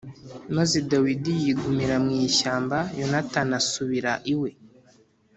[0.55, 4.49] maze Dawidi yigumira mu ishyamba Yonatani asubira iwe.